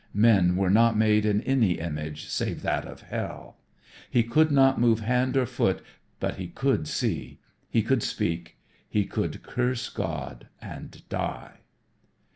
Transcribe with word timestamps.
Men 0.17 0.55
were 0.55 0.71
not 0.71 0.97
made 0.97 1.27
in 1.27 1.41
any 1.43 1.73
image 1.73 2.25
save 2.27 2.63
that 2.63 2.85
of 2.85 3.01
hell. 3.01 3.57
He 4.09 4.23
could 4.23 4.49
not 4.51 4.81
move 4.81 5.01
hand 5.01 5.37
or 5.37 5.45
foot, 5.45 5.83
but 6.19 6.37
he 6.37 6.47
could 6.47 6.87
see. 6.87 7.37
He 7.69 7.83
could 7.83 8.01
speak. 8.01 8.57
He 8.89 9.05
could 9.05 9.43
curse 9.43 9.89
God 9.89 10.47
and 10.59 11.07
die. 11.07 11.59